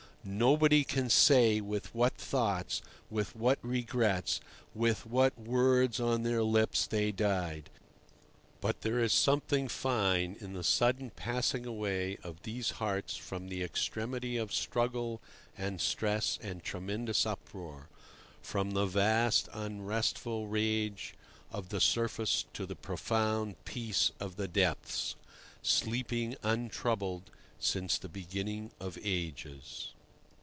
Nobody 0.23 0.83
can 0.83 1.09
say 1.09 1.61
with 1.61 1.95
what 1.95 2.15
thoughts, 2.15 2.83
with 3.09 3.35
what 3.35 3.57
regrets, 3.63 4.39
with 4.75 5.03
what 5.07 5.35
words 5.35 5.99
on 5.99 6.21
their 6.21 6.43
lips 6.43 6.85
they 6.85 7.11
died. 7.11 7.71
But 8.59 8.81
there 8.81 8.99
is 8.99 9.13
something 9.13 9.67
fine 9.67 10.37
in 10.39 10.53
the 10.53 10.63
sudden 10.63 11.09
passing 11.09 11.65
away 11.65 12.17
of 12.21 12.43
these 12.43 12.69
hearts 12.77 13.17
from 13.17 13.47
the 13.47 13.63
extremity 13.63 14.37
of 14.37 14.53
struggle 14.53 15.21
and 15.57 15.81
stress 15.81 16.37
and 16.39 16.61
tremendous 16.63 17.25
uproar—from 17.25 18.71
the 18.75 18.85
vast, 18.85 19.47
unrestful 19.53 20.45
rage 20.45 21.15
of 21.51 21.69
the 21.69 21.81
surface 21.81 22.45
to 22.53 22.67
the 22.67 22.75
profound 22.75 23.65
peace 23.65 24.11
of 24.19 24.35
the 24.35 24.47
depths, 24.47 25.15
sleeping 25.63 26.35
untroubled 26.43 27.31
since 27.59 27.97
the 27.97 28.07
beginning 28.07 28.69
of 28.79 28.99
ages. 29.01 29.95